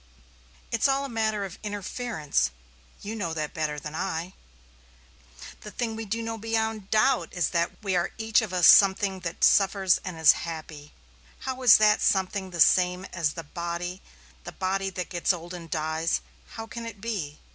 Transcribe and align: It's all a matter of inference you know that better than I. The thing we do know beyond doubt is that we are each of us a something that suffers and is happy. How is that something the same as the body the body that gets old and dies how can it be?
It's 0.71 0.87
all 0.87 1.05
a 1.05 1.09
matter 1.09 1.45
of 1.45 1.59
inference 1.61 2.49
you 3.03 3.15
know 3.15 3.35
that 3.35 3.53
better 3.53 3.79
than 3.79 3.93
I. 3.93 4.33
The 5.59 5.69
thing 5.69 5.95
we 5.95 6.05
do 6.05 6.23
know 6.23 6.39
beyond 6.39 6.89
doubt 6.89 7.31
is 7.33 7.49
that 7.49 7.69
we 7.83 7.95
are 7.95 8.09
each 8.17 8.41
of 8.41 8.51
us 8.51 8.67
a 8.67 8.71
something 8.71 9.19
that 9.19 9.43
suffers 9.43 9.99
and 10.03 10.17
is 10.17 10.31
happy. 10.31 10.93
How 11.41 11.61
is 11.61 11.77
that 11.77 12.01
something 12.01 12.49
the 12.49 12.59
same 12.59 13.05
as 13.13 13.33
the 13.33 13.43
body 13.43 14.01
the 14.43 14.53
body 14.53 14.89
that 14.89 15.09
gets 15.09 15.33
old 15.33 15.53
and 15.53 15.69
dies 15.69 16.21
how 16.53 16.65
can 16.65 16.87
it 16.87 16.99
be? 16.99 17.37